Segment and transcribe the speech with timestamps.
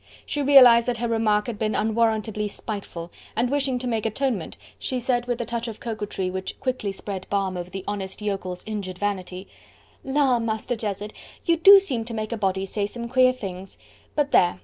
[0.25, 4.99] She realized that her remark had been unwarrantably spiteful, and wishing to make atonement, she
[4.99, 8.97] said with a touch of coquetry which quickly spread balm over the honest yokel's injured
[8.97, 9.47] vanity:
[10.03, 10.39] "La!
[10.39, 11.13] Master Jezzard,
[11.45, 13.77] you do seem to make a body say some queer things.
[14.15, 14.59] But there!